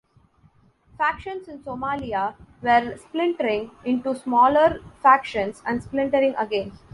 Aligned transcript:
Factions 0.97 1.47
in 1.47 1.59
Somalia 1.61 2.33
were 2.63 2.97
splintering 2.97 3.69
into 3.85 4.15
smaller 4.15 4.79
factions 4.99 5.61
and 5.63 5.83
splintering 5.83 6.33
again. 6.39 6.71